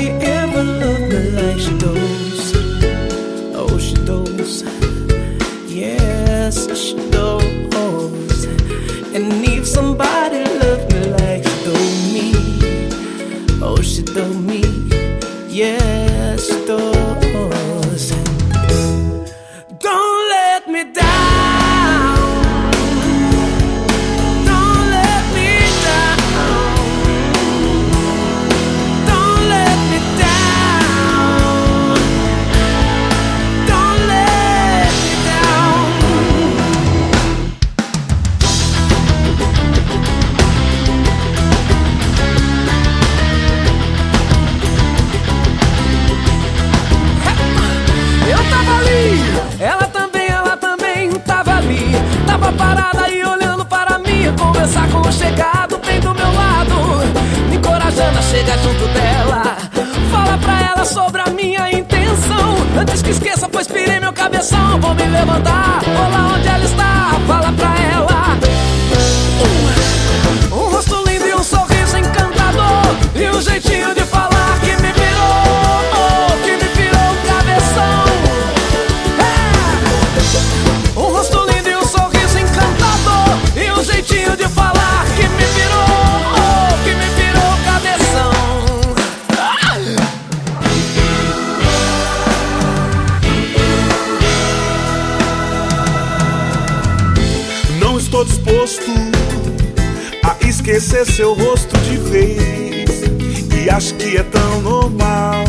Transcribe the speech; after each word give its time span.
body 0.00 0.29
fala 60.80 60.84
sobre 60.84 61.20
a 61.22 61.26
minha 61.26 61.70
intenção. 61.70 62.56
Antes 62.80 63.02
que 63.02 63.10
esqueça, 63.10 63.48
pois 63.48 63.66
pirei 63.66 64.00
meu 64.00 64.12
cabeção. 64.12 64.80
Vou 64.80 64.94
me 64.94 65.06
levantar, 65.06 65.80
vou 65.84 66.10
lá 66.10 66.34
onde 66.36 66.48
ela 66.48 66.59
disposto 98.24 98.90
a 100.22 100.36
esquecer 100.46 101.06
seu 101.06 101.32
rosto 101.34 101.76
de 101.78 101.96
vez. 101.96 103.00
E 103.64 103.70
acho 103.70 103.94
que 103.94 104.16
é 104.16 104.22
tão 104.22 104.60
normal. 104.62 105.44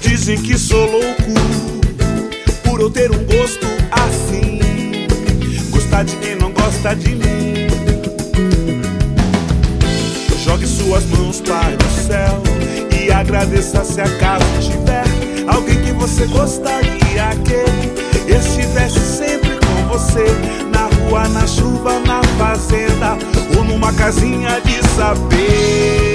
Dizem 0.00 0.40
que 0.40 0.58
sou 0.58 0.90
louco 0.90 1.32
por 2.64 2.80
eu 2.80 2.90
ter 2.90 3.10
um 3.10 3.24
gosto 3.24 3.66
assim. 3.90 4.60
Gostar 5.70 6.04
de 6.04 6.16
quem 6.16 6.36
não 6.36 6.52
gosta 6.52 6.94
de 6.94 7.14
mim. 7.14 7.68
Jogue 10.44 10.66
suas 10.66 11.04
mãos 11.06 11.40
para 11.40 11.76
o 11.76 12.06
céu 12.06 12.42
e 12.96 13.10
agradeça 13.10 13.84
se 13.84 14.00
acaso 14.00 14.44
tiver 14.60 15.04
alguém 15.46 15.80
que 15.82 15.92
você 15.92 16.26
gostaria 16.26 17.00
que 17.44 18.32
estivesse 18.32 19.09
você. 20.10 20.24
Na 20.70 20.86
rua, 20.86 21.28
na 21.28 21.46
chuva, 21.46 21.98
na 22.00 22.22
fazenda 22.38 23.16
Ou 23.56 23.64
numa 23.64 23.92
casinha 23.92 24.60
de 24.60 24.82
saber. 24.88 26.09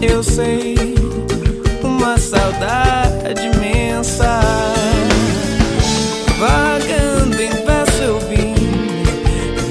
eu 0.00 0.22
sei, 0.22 0.74
uma 1.82 2.16
saudade 2.18 3.46
imensa. 3.54 4.40
Vagando 6.38 7.40
em 7.40 7.50
verso 7.50 8.02
eu 8.02 8.20
vim, 8.20 8.54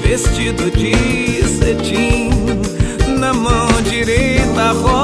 vestido 0.02 0.70
de 0.70 1.42
cetim, 1.44 2.30
na 3.18 3.32
mão 3.32 3.68
direita 3.82 4.70
a 4.70 4.72
voz. 4.72 5.03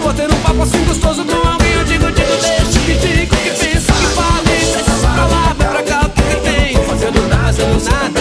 Vou 0.00 0.08
bater 0.08 0.32
um 0.32 0.40
papo 0.40 0.62
assim 0.62 0.82
gostoso 0.84 1.24
com 1.26 1.46
alguém, 1.46 1.72
eu 1.72 1.84
digo, 1.84 2.06
digo, 2.06 2.36
deixa 2.40 2.80
que 2.86 2.94
digo, 3.06 3.36
que 3.36 3.50
pensa, 3.50 3.92
que 3.92 4.06
fala, 4.14 4.42
deixa 4.46 4.78
pra 4.82 5.26
lá, 5.26 5.54
vai 5.58 5.68
pra 5.68 5.82
cá, 5.82 6.06
o 6.06 6.10
que, 6.10 6.22
tem? 6.40 6.74
Tô 6.74 6.80
fazendo 6.84 7.20
nada, 7.28 7.52
fazendo 7.52 7.84
nada. 7.84 8.20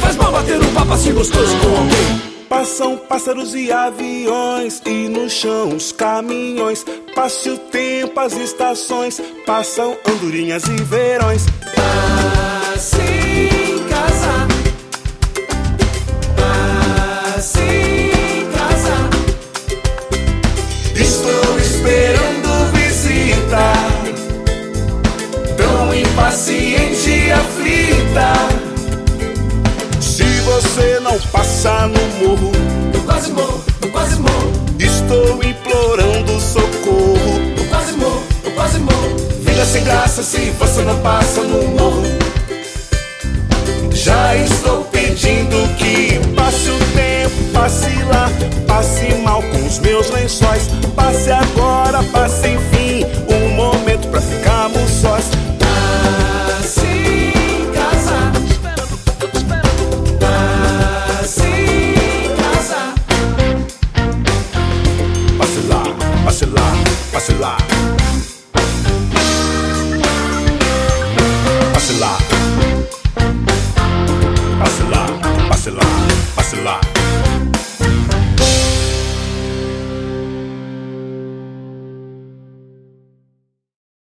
Faz 0.00 0.14
mal 0.16 0.30
bater 0.30 0.60
um 0.60 0.72
papo 0.72 0.92
assim 0.92 1.12
gostoso 1.12 1.56
com 1.56 1.76
alguém. 1.76 2.22
Passam 2.48 2.96
pássaros 2.96 3.52
e 3.56 3.72
aviões, 3.72 4.80
e 4.86 5.08
no 5.08 5.28
chão 5.28 5.74
os 5.74 5.90
caminhões. 5.90 6.86
Passe 7.16 7.50
o 7.50 7.58
tempo, 7.58 8.20
as 8.20 8.34
estações, 8.34 9.20
passam 9.44 9.96
andorinhas 10.08 10.68
e 10.68 10.76
verões. 10.84 11.46
Passe. 11.74 13.77
Não 31.58 31.64
passar 31.64 31.88
no 31.88 32.00
morro, 32.20 32.52
Eu 32.94 33.00
quase 33.02 33.32
morro, 33.32 33.64
eu 33.82 33.90
quase 33.90 34.16
morro, 34.20 34.52
estou 34.78 35.42
implorando 35.42 36.40
socorro. 36.40 37.40
eu 37.56 37.64
quase 37.68 37.92
morro, 37.96 38.22
eu 38.44 38.50
quase 38.52 38.78
morro. 38.78 39.16
Vida 39.40 39.64
sem 39.64 39.82
graça 39.82 40.22
se 40.22 40.50
você 40.58 40.82
não 40.82 40.96
passa 41.00 41.42
no 41.42 41.66
morro. 41.68 42.02
Já 43.92 44.36
estou 44.36 44.84
pedindo 44.84 45.56
que 45.76 46.20
passe 46.36 46.70
o 46.70 46.78
tempo, 46.94 47.52
passe 47.52 48.02
lá, 48.04 48.30
passe 48.66 49.14
mal 49.16 49.42
com 49.42 49.66
os 49.66 49.80
meus 49.80 50.10
lençóis. 50.10 50.68
Passe 50.94 51.32
agora, 51.32 51.67